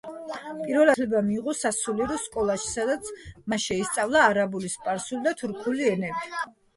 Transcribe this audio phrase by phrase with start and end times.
[0.19, 3.11] პირველადი განათლება მიიღო სასულიერო სკოლაში, სადაც
[3.53, 6.33] მან შეისწავლა არაბული, სპარსული და თურქული ენები.